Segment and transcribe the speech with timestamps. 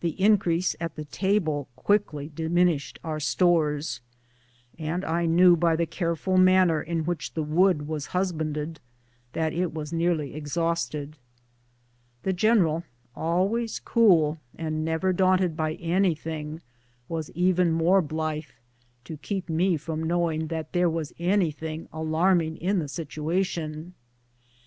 [0.00, 4.00] The increase at the table quickly diminished our stores,
[4.78, 8.80] and I knew by the careful manner in which the wood was husbanded
[9.34, 11.18] that it was nearly exhausted.
[12.22, 12.84] The general,
[13.14, 16.62] always cool and never daunted by anything,
[17.06, 18.44] was even more blithe,
[19.04, 23.92] to keep me from knowing that there was anything alarming in the situation.